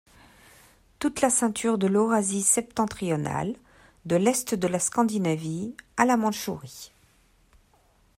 [0.97, 3.53] Toute la ceinture de l’Eurasie septentrionale,
[4.07, 6.91] de l’est de la Scandinavie à la Mandchourie.